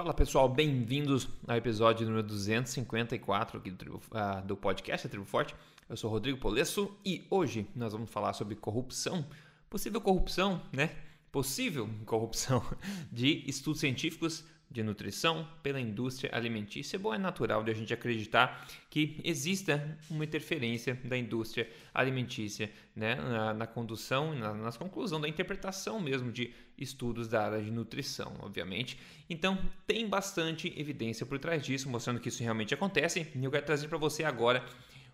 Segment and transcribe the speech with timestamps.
[0.00, 5.54] Fala pessoal, bem-vindos ao episódio número 254 aqui do, Tribo, uh, do podcast Tribo Forte.
[5.90, 9.26] Eu sou Rodrigo Polesso e hoje nós vamos falar sobre corrupção,
[9.68, 10.96] possível corrupção, né?
[11.30, 12.64] Possível corrupção
[13.12, 16.98] de estudos científicos de nutrição pela indústria alimentícia.
[16.98, 23.16] Bom, é natural de a gente acreditar que exista uma interferência da indústria alimentícia né,
[23.16, 28.32] na, na condução, na, nas conclusões da interpretação mesmo de estudos da área de nutrição,
[28.40, 28.96] obviamente.
[29.28, 33.26] Então, tem bastante evidência por trás disso, mostrando que isso realmente acontece.
[33.34, 34.64] E eu quero trazer para você agora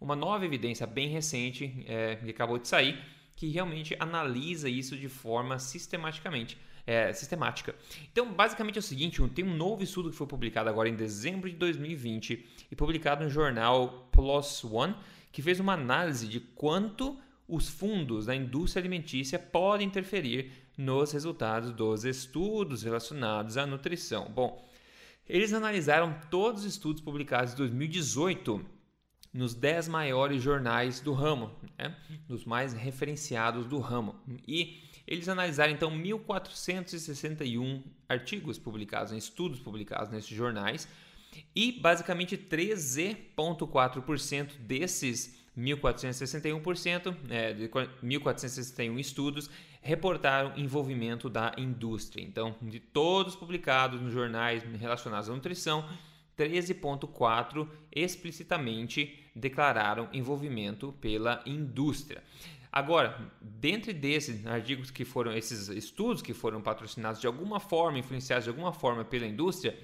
[0.00, 2.98] uma nova evidência bem recente é, que acabou de sair,
[3.34, 7.74] que realmente analisa isso de forma sistematicamente é, sistemática.
[8.10, 11.48] Então, basicamente é o seguinte: tem um novo estudo que foi publicado agora em dezembro
[11.48, 14.94] de 2020 e publicado no jornal PLOS ONE,
[15.30, 17.18] que fez uma análise de quanto
[17.48, 24.30] os fundos da indústria alimentícia podem interferir nos resultados dos estudos relacionados à nutrição.
[24.30, 24.66] Bom,
[25.28, 28.64] eles analisaram todos os estudos publicados em 2018
[29.32, 31.96] nos 10 maiores jornais do ramo, né?
[32.28, 34.16] nos mais referenciados do ramo.
[34.46, 40.88] E eles analisaram então 1.461 artigos publicados, em estudos publicados nesses jornais,
[41.54, 52.22] e basicamente 13,4% desses 1.461%, é, de 1.461 estudos, reportaram envolvimento da indústria.
[52.22, 55.84] Então, de todos publicados nos jornais relacionados à nutrição,
[56.38, 62.22] 13,4% explicitamente declararam envolvimento pela indústria.
[62.72, 68.44] Agora, dentre desses artigos que foram, esses estudos que foram patrocinados de alguma forma, influenciados
[68.44, 69.78] de alguma forma pela indústria,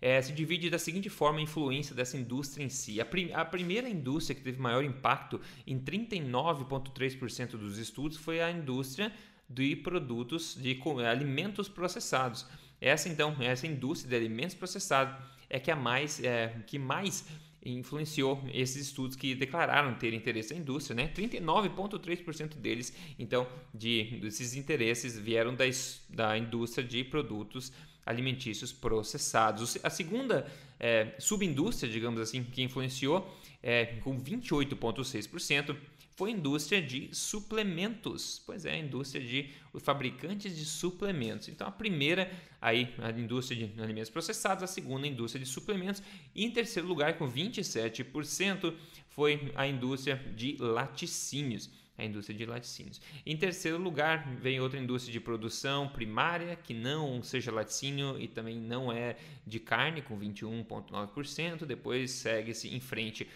[0.00, 3.00] é, se divide da seguinte forma a influência dessa indústria em si.
[3.00, 8.50] A, prim a primeira indústria que teve maior impacto em 39,3% dos estudos foi a
[8.50, 9.12] indústria
[9.48, 12.46] de produtos de alimentos processados.
[12.80, 15.14] Essa então, essa indústria de alimentos processados
[15.52, 17.24] é que a mais, é, que mais
[17.64, 21.12] influenciou esses estudos que declararam ter interesse na indústria, né?
[21.14, 25.64] 39,3% deles, então, de desses interesses vieram da,
[26.08, 27.70] da indústria de produtos
[28.04, 29.78] alimentícios processados.
[29.84, 33.32] A segunda é, subindústria, digamos assim, que influenciou,
[33.62, 35.76] é, com 28,6%,
[36.14, 38.42] foi a indústria de suplementos.
[38.44, 39.50] Pois é, a indústria de
[39.80, 41.48] fabricantes de suplementos.
[41.48, 42.30] Então, a primeira,
[42.60, 46.02] aí, a indústria de alimentos processados, a segunda, a indústria de suplementos.
[46.34, 48.74] E em terceiro lugar, com 27%,
[49.08, 53.00] foi a indústria de laticínios a indústria de laticínios.
[53.24, 58.58] Em terceiro lugar, vem outra indústria de produção primária, que não seja laticínio e também
[58.58, 61.64] não é de carne, com 21,9%.
[61.64, 63.28] Depois segue-se em frente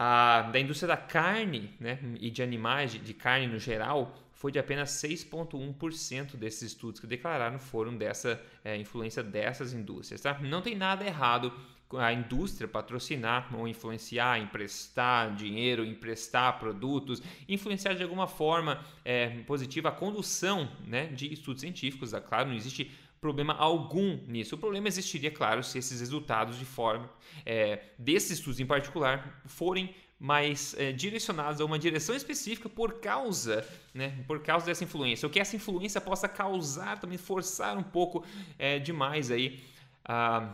[0.00, 4.52] a, da indústria da carne né, e de animais, de, de carne no geral, foi
[4.52, 10.20] de apenas 6,1% desses estudos que declararam foram dessa é, influência dessas indústrias.
[10.20, 10.38] Tá?
[10.38, 11.52] Não tem nada errado
[11.96, 19.88] a indústria patrocinar ou influenciar, emprestar dinheiro, emprestar produtos, influenciar de alguma forma é, positiva
[19.88, 22.14] a condução né, de estudos científicos.
[22.14, 22.88] É claro, não existe
[23.20, 24.54] problema algum nisso.
[24.54, 27.10] O problema existiria, claro, se esses resultados de forma
[27.44, 33.66] é, desses estudos em particular forem mais é, direcionados a uma direção específica por causa,
[33.94, 38.24] né, por causa dessa influência, ou que essa influência possa causar também forçar um pouco
[38.58, 39.62] é, demais aí
[40.04, 40.52] a,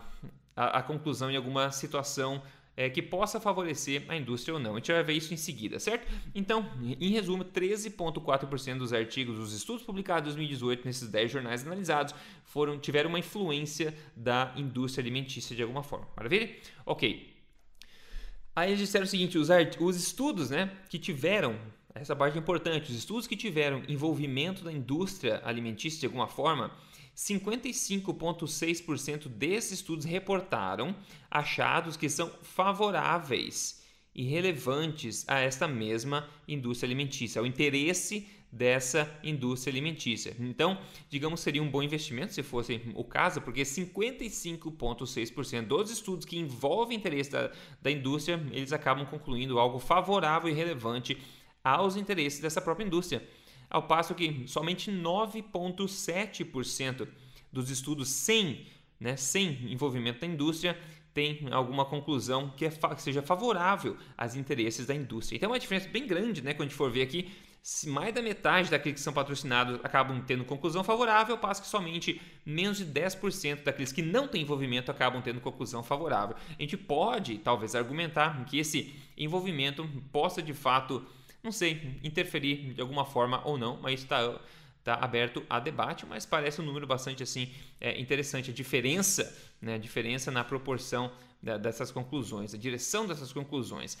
[0.55, 2.43] a, a conclusão em alguma situação
[2.77, 4.73] é, que possa favorecer a indústria ou não.
[4.73, 6.11] A gente vai ver isso em seguida, certo?
[6.33, 6.69] Então,
[6.99, 12.13] em resumo, 13,4% dos artigos dos estudos publicados em 2018 nesses 10 jornais analisados
[12.43, 16.07] foram, tiveram uma influência da indústria alimentícia de alguma forma.
[16.15, 16.53] Maravilha?
[16.85, 17.33] Ok.
[18.55, 19.49] Aí eles disseram o seguinte: os,
[19.79, 21.57] os estudos né, que tiveram
[21.93, 22.91] essa parte é importante.
[22.91, 26.71] Os estudos que tiveram envolvimento da indústria alimentícia de alguma forma
[27.15, 30.95] 55,6% desses estudos reportaram
[31.31, 39.71] achados que são favoráveis e relevantes a esta mesma indústria alimentícia, ao interesse dessa indústria
[39.71, 40.35] alimentícia.
[40.39, 46.37] Então, digamos, seria um bom investimento se fosse o caso, porque 55,6% dos estudos que
[46.37, 47.51] envolvem interesse da,
[47.81, 51.17] da indústria, eles acabam concluindo algo favorável e relevante
[51.61, 53.21] aos interesses dessa própria indústria
[53.69, 57.07] ao passo que somente 9,7%
[57.51, 58.65] dos estudos sem,
[58.99, 60.77] né, sem envolvimento da indústria
[61.13, 65.37] tem alguma conclusão que, é, que seja favorável aos interesses da indústria.
[65.37, 67.31] Então é uma diferença bem grande, né, quando a gente for ver aqui,
[67.65, 72.21] se mais da metade daqueles que são patrocinados acabam tendo conclusão favorável, passo que somente
[72.45, 76.35] menos de 10% daqueles que não têm envolvimento acabam tendo conclusão favorável.
[76.47, 81.03] A gente pode, talvez, argumentar que esse envolvimento possa de fato
[81.45, 84.37] não sei, interferir de alguma forma ou não, mas está
[84.79, 87.51] está aberto a debate, mas parece um número bastante assim
[87.81, 88.51] é, interessante.
[88.51, 91.11] A diferença, né, a diferença na proporção
[91.41, 93.97] da, dessas conclusões, a direção dessas conclusões.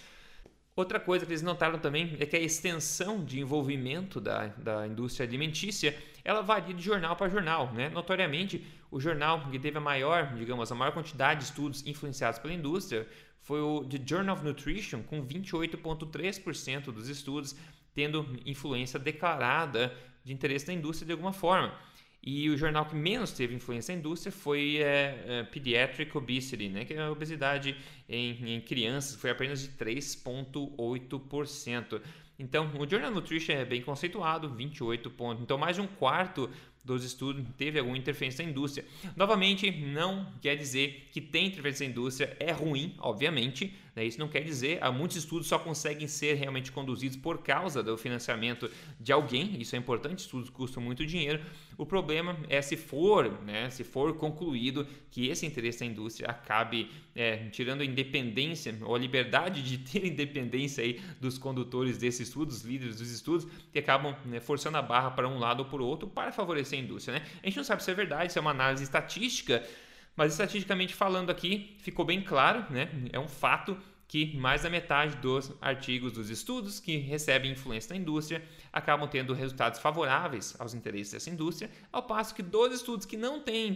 [0.75, 5.25] Outra coisa que eles notaram também é que a extensão de envolvimento da, da indústria
[5.25, 7.71] alimentícia ela varia de jornal para jornal.
[7.71, 7.87] Né?
[7.87, 8.61] Notoriamente,
[8.91, 13.07] o jornal que teve a maior, digamos, a maior quantidade de estudos influenciados pela indústria
[13.41, 17.55] foi o The Journal of Nutrition, com 28,3% dos estudos
[17.93, 19.95] tendo influência declarada
[20.25, 21.73] de interesse da indústria de alguma forma.
[22.25, 26.83] E o jornal que menos teve influência na indústria foi é, é, Pediatric Obesity, né,
[26.83, 27.77] que é a obesidade
[28.09, 32.01] em, em crianças, foi apenas de 3,8%.
[32.37, 35.41] Então, o Journal Nutrition é bem conceituado, 28 pontos.
[35.43, 36.49] Então, mais de um quarto
[36.85, 38.85] dos estudos teve alguma interferência na indústria.
[39.15, 43.73] Novamente, não quer dizer que ter interferência na indústria é ruim, obviamente.
[43.95, 44.05] Né?
[44.05, 47.97] Isso não quer dizer, há muitos estudos só conseguem ser realmente conduzidos por causa do
[47.97, 48.69] financiamento
[48.99, 49.59] de alguém.
[49.59, 51.41] Isso é importante, estudos custam muito dinheiro.
[51.77, 56.89] O problema é se for, né, se for concluído que esse interesse da indústria acabe
[57.13, 62.63] é, tirando a independência ou a liberdade de ter independência aí dos condutores desses estudos,
[62.63, 65.85] líderes dos estudos, que acabam né, forçando a barra para um lado ou para o
[65.85, 67.19] outro para favorecer a indústria.
[67.19, 67.25] Né?
[67.43, 69.63] A gente não sabe se é verdade, se é uma análise estatística,
[70.15, 72.89] mas estatisticamente falando aqui ficou bem claro, né?
[73.11, 77.95] é um fato que mais da metade dos artigos dos estudos que recebem influência da
[77.95, 83.17] indústria acabam tendo resultados favoráveis aos interesses dessa indústria, ao passo que dos estudos que
[83.17, 83.75] não têm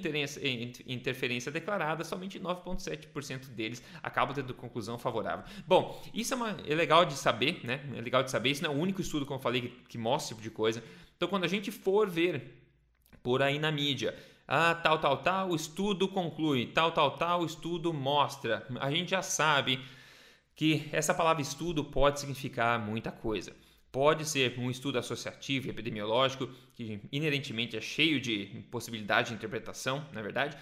[0.87, 5.45] interferência declarada, somente 9,7% deles acabam tendo conclusão favorável.
[5.65, 7.81] Bom, isso é, uma, é, legal de saber, né?
[7.95, 9.97] É legal de saber, isso não é o único estudo, como eu falei, que, que
[9.97, 10.83] mostra esse tipo de coisa.
[11.17, 12.59] Então, quando a gente for ver
[13.23, 14.15] por aí na mídia,
[14.47, 18.65] ah, tal, tal, tal, o estudo conclui, tal, tal, tal, o estudo mostra.
[18.79, 19.79] A gente já sabe
[20.59, 23.55] que essa palavra estudo pode significar muita coisa.
[23.93, 30.19] Pode ser um estudo associativo, epidemiológico, que inerentemente é cheio de possibilidade de interpretação, na
[30.19, 30.57] é verdade.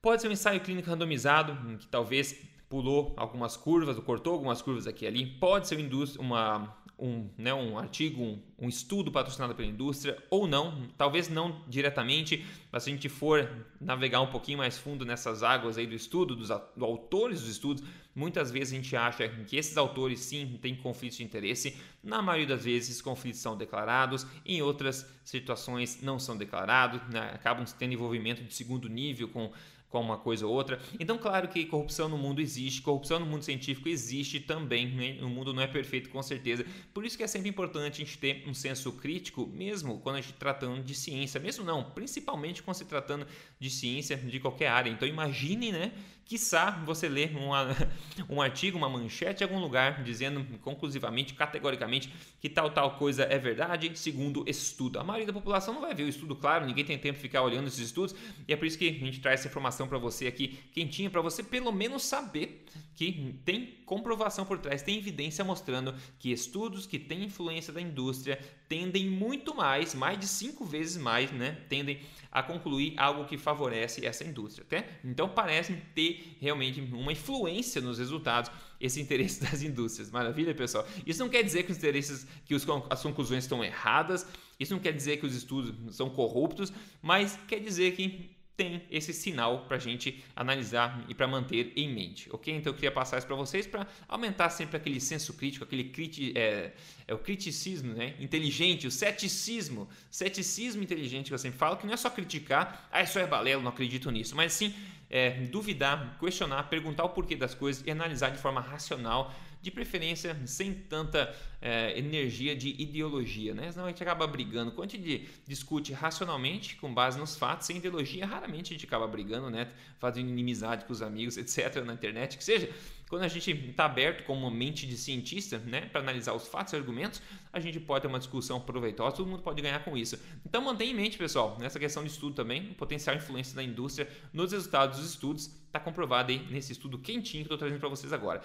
[0.00, 2.34] Pode ser um ensaio clínico randomizado, que talvez
[2.66, 5.26] pulou algumas curvas, ou cortou algumas curvas aqui e ali.
[5.26, 5.76] Pode ser
[6.18, 11.62] uma, um, né, um artigo, um, um, estudo patrocinado pela indústria ou não, talvez não
[11.68, 12.42] diretamente,
[12.72, 16.34] mas se a gente for navegar um pouquinho mais fundo nessas águas aí do estudo,
[16.34, 17.84] dos autores dos estudos,
[18.16, 22.56] muitas vezes a gente acha que esses autores sim têm conflitos de interesse, na maioria
[22.56, 27.92] das vezes esses conflitos são declarados, em outras situações não são declarados, né, acabam tendo
[27.92, 29.52] envolvimento de segundo nível com
[29.88, 30.80] com uma coisa ou outra.
[30.98, 35.18] Então, claro que corrupção no mundo existe, corrupção no mundo científico existe também, né?
[35.22, 36.66] o mundo não é perfeito com certeza.
[36.92, 40.20] Por isso que é sempre importante a gente ter um senso crítico, mesmo quando a
[40.20, 43.26] gente tratando de ciência, mesmo não, principalmente quando se tratando
[43.58, 44.90] de ciência de qualquer área.
[44.90, 45.92] Então, imagine, né?
[46.24, 47.32] Quiçá você ler
[48.28, 53.38] um artigo, uma manchete em algum lugar dizendo conclusivamente, categoricamente, que tal tal coisa é
[53.38, 54.98] verdade, segundo estudo.
[54.98, 57.42] A maioria da população não vai ver o estudo, claro, ninguém tem tempo de ficar
[57.42, 58.14] olhando esses estudos,
[58.48, 61.20] e é por isso que a gente traz essa informação para você aqui, quentinha, para
[61.20, 62.64] você pelo menos saber
[62.96, 68.38] que tem comprovação por trás, tem evidência mostrando que estudos que têm influência da indústria
[68.68, 71.56] tendem muito mais, mais de cinco vezes mais, né?
[71.68, 72.00] Tendem
[72.30, 74.98] a concluir algo que favorece essa indústria, até?
[75.04, 78.50] Então parecem ter realmente uma influência nos resultados
[78.80, 80.10] esse interesse das indústrias.
[80.10, 80.86] Maravilha, pessoal?
[81.06, 84.26] Isso não quer dizer que os interesses, que os, as conclusões estão erradas,
[84.58, 89.12] isso não quer dizer que os estudos são corruptos, mas quer dizer que tem esse
[89.12, 92.54] sinal para a gente analisar e para manter em mente, ok?
[92.54, 96.32] Então eu queria passar isso para vocês para aumentar sempre aquele senso crítico, aquele criti
[96.34, 96.72] é,
[97.06, 98.14] é, o criticismo né?
[98.18, 103.02] inteligente, o ceticismo, ceticismo inteligente que eu sempre falo, que não é só criticar, ah,
[103.02, 104.74] isso é balelo, não acredito nisso, mas sim
[105.08, 109.34] é, duvidar, questionar, perguntar o porquê das coisas e analisar de forma racional
[109.66, 113.72] de preferência sem tanta é, energia de ideologia, né?
[113.72, 114.70] Senão a gente acaba brigando.
[114.70, 119.08] Quando a gente discute racionalmente, com base nos fatos, sem ideologia, raramente a gente acaba
[119.08, 119.68] brigando, né?
[119.98, 122.70] Fazendo inimizade com os amigos, etc., na internet, que seja.
[123.08, 126.72] Quando a gente está aberto com uma mente de cientista, né, para analisar os fatos
[126.72, 127.22] e argumentos,
[127.52, 130.18] a gente pode ter uma discussão proveitosa, todo mundo pode ganhar com isso.
[130.44, 134.08] Então mantenha em mente, pessoal, nessa questão de estudo também, o potencial influência da indústria
[134.32, 137.88] nos resultados dos estudos está comprovado aí nesse estudo quentinho que eu estou trazendo para
[137.88, 138.42] vocês agora.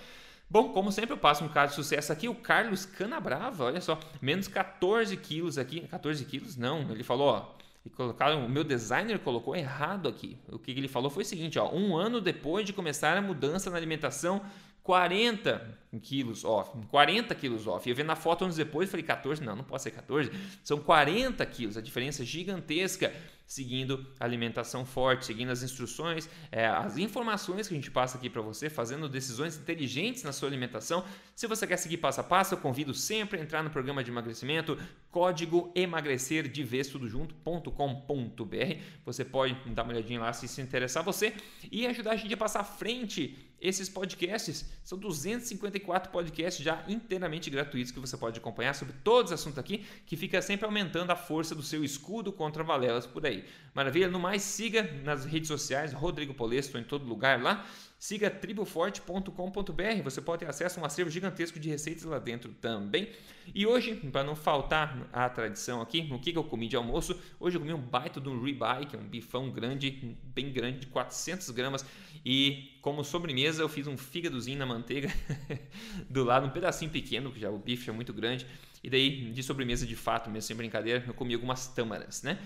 [0.47, 3.97] Bom, como sempre, eu passo um caso de sucesso aqui, o Carlos Canabrava, olha só,
[4.21, 5.87] menos 14 quilos aqui.
[5.87, 6.57] 14 quilos?
[6.57, 7.60] Não, ele falou, ó.
[7.85, 10.37] E colocaram, o meu designer colocou errado aqui.
[10.49, 13.69] O que ele falou foi o seguinte: ó, um ano depois de começar a mudança
[13.69, 14.41] na alimentação,
[14.83, 17.87] 40 quilos off, 40 quilos off.
[17.89, 20.31] Eu vendo na foto anos depois, falei 14, não, não pode ser 14,
[20.63, 23.13] são 40 quilos, a diferença é gigantesca,
[23.51, 28.41] seguindo alimentação forte, seguindo as instruções, é, as informações que a gente passa aqui para
[28.41, 31.03] você, fazendo decisões inteligentes na sua alimentação.
[31.35, 34.09] Se você quer seguir passo a passo, eu convido sempre a entrar no programa de
[34.09, 34.77] emagrecimento
[35.11, 38.77] código emagrecer de vez tudo junto.com.br.
[39.03, 41.33] Você pode dar uma olhadinha lá se se interessar você
[41.69, 44.65] e ajudar a gente a passar à frente esses podcasts.
[44.83, 49.85] São 254 podcasts já inteiramente gratuitos que você pode acompanhar sobre todos os assuntos aqui,
[50.05, 53.45] que fica sempre aumentando a força do seu escudo contra valelas por aí.
[53.73, 54.07] Maravilha?
[54.07, 57.65] No mais, siga nas redes sociais, Rodrigo Polesto em todo lugar lá.
[58.01, 63.11] Siga triboforte.com.br, você pode ter acesso a um acervo gigantesco de receitas lá dentro também.
[63.53, 67.15] E hoje, para não faltar a tradição aqui, o que eu comi de almoço?
[67.39, 70.79] Hoje eu comi um baita de um ribeye, que é um bifão grande, bem grande,
[70.79, 71.85] de 400 gramas.
[72.25, 75.13] E como sobremesa eu fiz um fígadozinho na manteiga
[76.09, 78.47] do lado, um pedacinho pequeno, que já o bife é muito grande.
[78.83, 82.39] E daí, de sobremesa de fato, mesmo sem brincadeira, eu comi algumas tâmaras, né?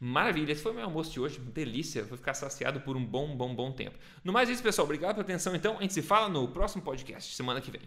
[0.00, 3.36] Maravilha, esse foi o meu almoço de hoje, delícia, vou ficar saciado por um bom,
[3.36, 3.98] bom, bom tempo.
[4.24, 6.82] No mais é isso, pessoal, obrigado pela atenção, então, a gente se fala no próximo
[6.82, 7.82] podcast, semana que vem.